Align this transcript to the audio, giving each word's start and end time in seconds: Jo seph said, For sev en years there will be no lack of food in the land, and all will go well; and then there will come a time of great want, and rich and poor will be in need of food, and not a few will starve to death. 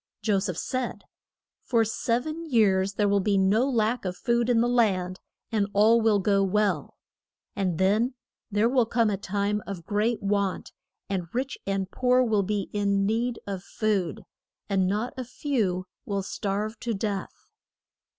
Jo 0.23 0.39
seph 0.39 0.57
said, 0.57 1.03
For 1.63 1.85
sev 1.85 2.25
en 2.25 2.49
years 2.49 2.93
there 2.93 3.07
will 3.07 3.19
be 3.19 3.37
no 3.37 3.69
lack 3.69 4.03
of 4.03 4.17
food 4.17 4.49
in 4.49 4.59
the 4.59 4.67
land, 4.67 5.19
and 5.51 5.67
all 5.73 6.01
will 6.01 6.17
go 6.17 6.43
well; 6.43 6.97
and 7.55 7.77
then 7.77 8.15
there 8.49 8.67
will 8.67 8.87
come 8.87 9.11
a 9.11 9.15
time 9.17 9.61
of 9.67 9.85
great 9.85 10.19
want, 10.23 10.71
and 11.07 11.27
rich 11.35 11.55
and 11.67 11.91
poor 11.91 12.23
will 12.23 12.41
be 12.41 12.71
in 12.73 13.05
need 13.05 13.37
of 13.45 13.61
food, 13.63 14.23
and 14.67 14.87
not 14.87 15.13
a 15.17 15.23
few 15.23 15.85
will 16.03 16.23
starve 16.23 16.79
to 16.79 16.95
death. 16.95 17.51